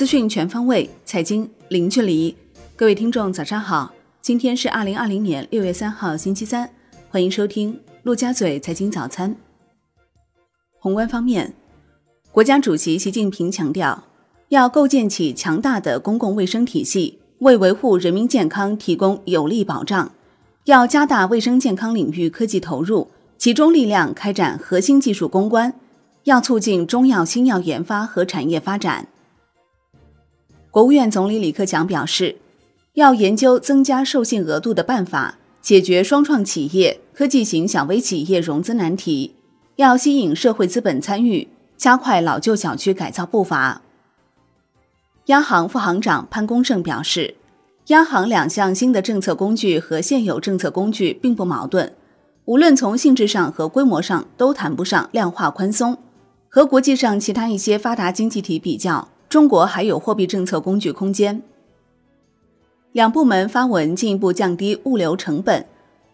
[0.00, 2.34] 资讯全方位，财经零距离。
[2.74, 3.92] 各位听众，早上好！
[4.22, 6.70] 今天是二零二零年六月三号，星期三。
[7.10, 9.36] 欢迎收听陆家嘴财经早餐。
[10.78, 11.52] 宏观方面，
[12.32, 14.04] 国家主席习近平强调，
[14.48, 20.10] 要构建起强大的公共卫生体系，为维护人民健康提供有力保障。
[20.64, 25.74] 要加大卫生健康领域科技投入，集中力量开展核心技术攻关。
[26.24, 29.06] 要促进中药新药研发和产业发展。
[30.70, 32.36] 国务院总理李克强表示，
[32.94, 39.32] 要研究增加授信额度的办法，解决双创企业、科技型小微企业融资难题；
[39.76, 43.82] 要吸引社会资本参与，加快老旧小区改造步伐。
[45.26, 47.34] 央行副行长潘功胜表示，
[47.88, 51.92] 央行两项新的政策工具和现有政策工具并不矛盾，
[52.44, 55.98] 无论从性质上和规模上都谈不上量化宽松。
[56.48, 61.40] 和国际上其他一些发达经济体比较，中国还有货币政策工具空间。
[62.90, 65.64] 两部门发文进一步降低物流成本，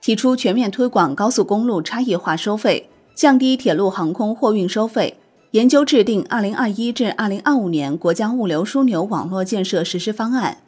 [0.00, 5.18] 提出全面推广高速公路差异化收费，降低铁路航空货运收费，
[5.50, 10.62] 研究制定二零二一至二零二五年国家物流枢纽网络建设实施方案，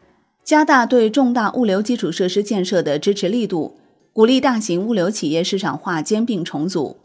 [0.44, 3.78] 加大对重大物流基础设施建设的支持力度，
[4.12, 6.98] 鼓励大型物流企业市场化兼并重组。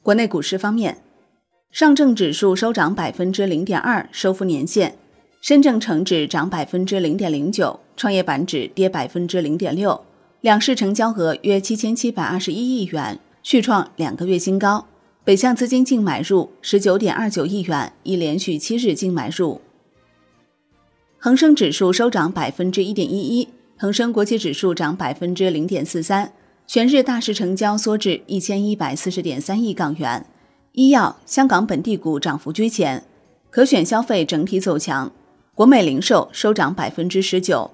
[0.00, 0.98] 国内股市方面。
[1.72, 4.92] 上证指数收涨百分之零点二，收复年线；
[5.42, 10.00] 深证成指涨百分之零点零九，创业板指跌百分之零点六。
[10.40, 14.86] 两市成交额约七千七百二十一亿元，续创两个月新高。
[15.24, 19.60] 北向资金净买入十九点二九亿元，已连续七日净买入。
[21.18, 26.32] 恒生指数收涨百分之一点一一，恒生国际指数涨百分之零点四三，
[26.66, 30.24] 全日大市成交缩至一千一百四十点三亿港元。
[30.76, 33.02] 医药、香港本地股涨幅居前，
[33.48, 35.10] 可选消费整体走强，
[35.54, 37.70] 国美零售收涨百分之十九。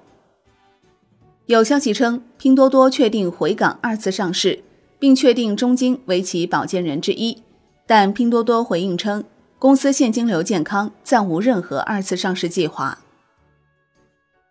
[1.47, 4.63] 有消息称，拼多多确定回港二次上市，
[5.01, 7.43] 并确定中金为其保荐人之一，
[7.89, 9.25] 但拼多多回应称，
[9.59, 13.01] 公司现金流健康，暂无任何二次上市计划。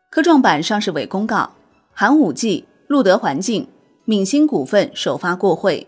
[0.09, 1.53] 科创板上市委公告，
[1.93, 3.69] 寒武纪、路德环境、
[4.03, 5.87] 闽星股份首发过会。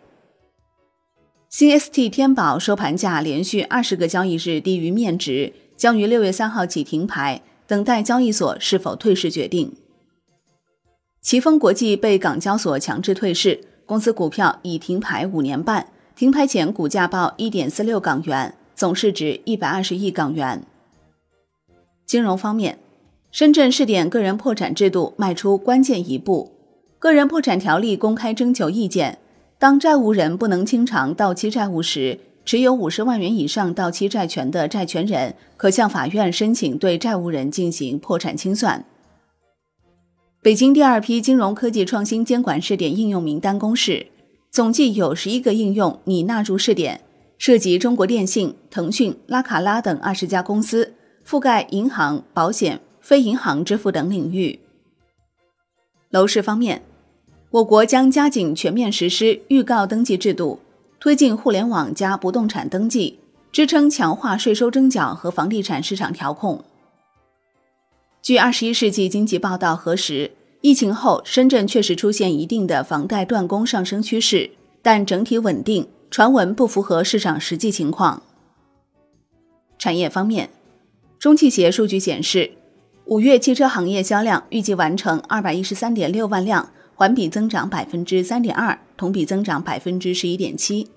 [1.53, 9.71] CST 天宝收盘价连续二十个交易日低于面值，将于六月三号起停牌，等待交易所是否退市决定。
[11.21, 20.65] 奇峰国际被港交所强制退市，公司股票已停牌五年半，停牌前股价报一点四六港元，总市值一百二十亿港元。
[22.07, 22.79] 金融方面，
[23.29, 26.51] 深圳试点个人破产制度迈出关键一步，
[26.97, 29.19] 个人破产条例公开征求意见。
[29.63, 38.83] 当债务人不能清偿到期债务时，持有五十万元以上到期债权的债权人可向法院申请对债务人进行破产清算。
[40.41, 44.07] 北京第二批金融科技创新监管试点应用名单公示，
[44.51, 46.99] 总计有十一个应用拟纳入试点，
[47.37, 50.93] 涉及中国电信、腾讯、拉卡拉等二十家公司，
[51.25, 54.59] 覆盖银行、保险、非银行支付等领域。
[56.09, 56.81] 楼市方面。
[57.53, 60.59] 我国将加紧全面实施预告登记制度，
[60.99, 63.19] 推进互联网加不动产登记，
[63.51, 66.63] 支撑强化税收征缴和房地产市场调控。
[68.23, 70.31] 据《二十一世纪经济报道》核实，
[70.61, 74.49] 疫情后深圳确实出现一定的房贷断供上升趋势，
[74.81, 78.23] 但整体稳定，传闻不符合市场实际情况。
[79.77, 80.49] 产业方面，
[81.19, 82.49] 中汽协数据显示，
[83.05, 86.71] 五月汽车行业销量预计完成二百一十三点六万辆。
[86.95, 90.87] 环比增长百分之三点二，同比增长百分之十一点七。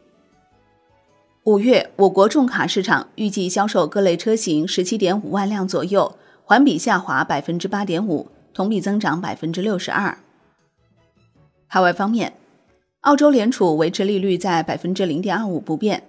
[1.44, 10.18] 五月，我国重卡市场预计销售各类车型十七点五万辆左右，环比下滑百分之八点五，同比增长百分之六十二。
[11.66, 12.34] 海外方面，
[13.02, 16.02] 澳洲联储维持利率在百分之零点二五不变，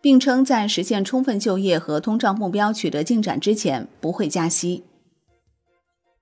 [0.00, 4.84] 并称在实现充分就业和通胀目标取得进展之前不会加息。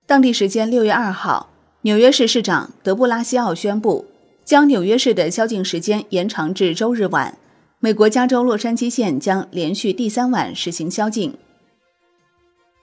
[0.05, 1.52] 当地时间六月二号。
[1.85, 4.05] 纽约市市长德布拉西奥宣布，
[4.45, 7.37] 将纽约市的宵禁时间延长至周日晚。
[7.81, 11.35] 美国加州洛杉矶县将连续第三晚实行宵禁。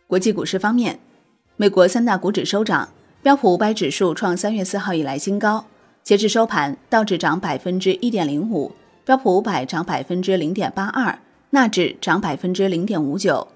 [0.06, 1.00] 国际股市方面，
[1.56, 2.90] 美国三大股指收涨，
[3.22, 5.64] 标普五百指数创三月四号以来新高。
[6.02, 8.70] 截至收盘，道指涨百分之一点零五，
[9.06, 11.18] 标普五百涨百分之零点八二，
[11.48, 13.48] 纳指涨百分之零点五九。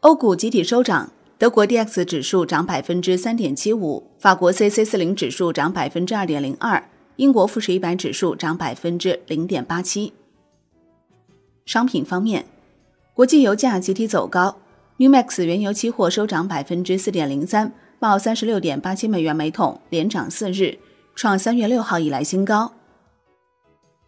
[0.00, 1.12] 欧股集体收涨。
[1.36, 10.12] 德国 D X 指数涨百分之三点七五，法国 C C 四零指数涨百分之二点零二，英国富时一百指数涨百分之零点八七。
[11.66, 12.46] 商品方面，
[13.14, 14.58] 国际油价集体走高
[14.98, 20.78] ，，Newmax 原油期货收涨百分之四点零三，报三十六点八七美元每桶，连涨四日，
[21.16, 22.72] 创三月六号以来新高。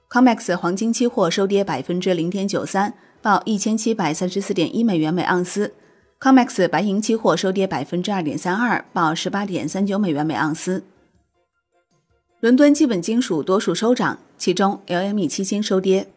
[0.08, 5.75] COMEX 黄金期货收跌百分之零点九三，报一千七百三十四点一美元每盎司。
[6.18, 10.82] COMEX 白银期货收跌百分之二点三二，报十八点三九美元每盎司。
[12.40, 16.08] 伦敦基本金属多数收涨，其中 LME 期金收跌。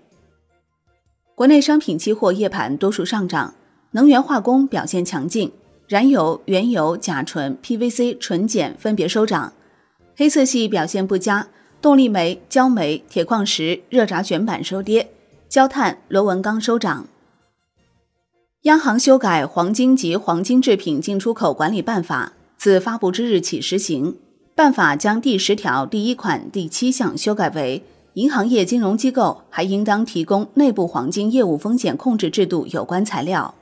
[1.36, 3.54] 国内商品期货夜盘多数上涨，
[3.92, 5.52] 能源化工表现强劲，
[5.88, 9.52] 燃油、原油、甲醇、PVC、纯碱分别收涨。
[10.16, 11.48] 黑色系表现不佳。
[11.82, 15.12] 动力煤、焦煤、铁矿石、热轧卷板收跌，
[15.48, 17.08] 焦炭、螺纹钢收涨。
[18.64, 24.18] 央行修改《黄金及黄金制品进出口管理办法》，自发布之日起实行。
[24.54, 27.82] 办法将第十条第一款第七项修改为：
[28.16, 33.56] 银行业金融机构还应当提供内部黄金业务风险控制制度有关材料。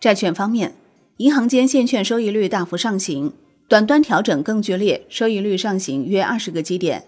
[0.00, 0.74] 债券方面，
[1.18, 3.34] 银行间现券收益率大幅上行。
[3.68, 7.04] 短端调整更剧烈，收益率上行约二十个基点。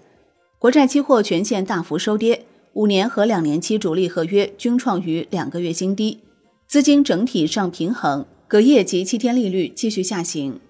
[0.59, 2.45] 国债期货全线大幅收跌，
[2.79, 6.21] 五年和两年期主力合约均创于两个月新低，
[6.65, 10.61] 资金整体上平衡，隔夜及七天利率继续下行。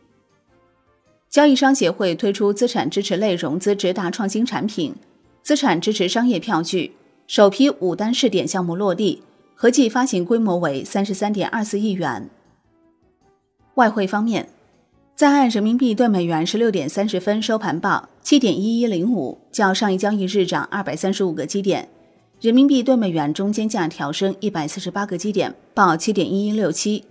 [1.29, 4.95] 交易商协会推出资产支持类融资直达创新产品——
[5.45, 6.93] 资产支持商业票据，
[7.27, 9.23] 首批五单试点项目落地，
[9.55, 12.31] 合计发行规模为三十三点二四亿元。
[13.75, 14.49] 外汇方面。
[15.15, 21.89] 在岸人民币兑美元十六点三十分收盘报七点一一零五，较上一交易日涨二百三十五个基点。
[22.41, 27.05] 人民币兑美元中间价调升一百四十八个基点，报七点一一六七。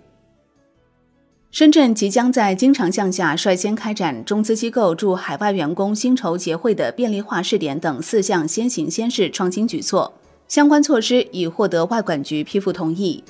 [1.50, 10.10] 深圳即将在经常项下率先开展中资机构驻海外员工薪酬结汇的便利化试点等四项先行先试创新举措，
[10.46, 13.22] 相关措施已获得外管局批复同意。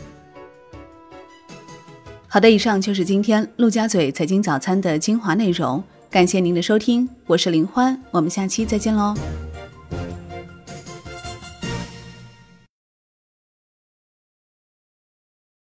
[2.29, 9.17] 好的，以上就是今天陆家嘴财经早餐的精华内容，感谢您的收听，我是林欢，我们下期再见喽。